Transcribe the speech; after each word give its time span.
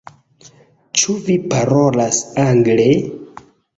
Ĉu 1.01 1.15
vi 1.27 1.35
parolas 1.51 2.23
angle? 2.47 2.89